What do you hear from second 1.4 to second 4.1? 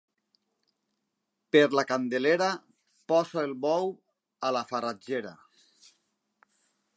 Per la Candelera posa el bou